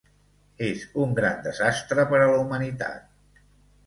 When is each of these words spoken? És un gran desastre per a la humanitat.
És 0.67 0.85
un 1.03 1.11
gran 1.19 1.37
desastre 1.47 2.05
per 2.13 2.21
a 2.21 2.31
la 2.31 2.39
humanitat. 2.47 3.43